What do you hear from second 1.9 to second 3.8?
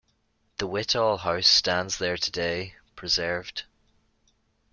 there today, preserved.